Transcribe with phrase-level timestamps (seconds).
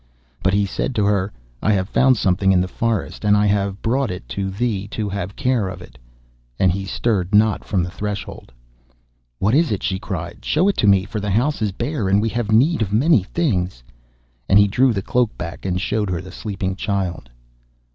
[0.41, 1.31] But he said to her,
[1.61, 5.07] 'I have found something in the forest, and I have brought it to thee to
[5.09, 5.99] have care of it,'
[6.57, 8.51] and he stirred not from the threshold.
[9.37, 10.43] 'What is it?' she cried.
[10.43, 13.21] 'Show it to me, for the house is bare, and we have need of many
[13.21, 13.83] things.'
[14.49, 17.29] And he drew the cloak back, and showed her the sleeping child.